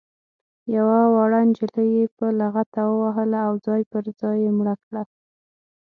[0.75, 5.03] یوه وړه نجلۍ یې په لغته ووهله او ځای پر ځای یې مړه کړه.